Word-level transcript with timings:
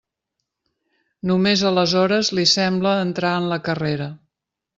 Només 1.31 1.63
aleshores 1.71 2.33
li 2.39 2.47
sembla 2.53 2.95
entrar 3.03 3.35
en 3.43 3.47
la 3.53 3.61
carrera. 3.71 4.11